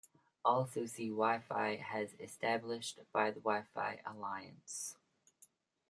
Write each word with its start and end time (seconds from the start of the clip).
Also 0.43 0.87
see 0.87 1.09
Wi-Fi 1.11 1.75
as 1.93 2.15
established 2.19 2.97
by 3.13 3.29
the 3.29 3.39
Wi-Fi 3.39 4.01
Alliance. 4.03 4.95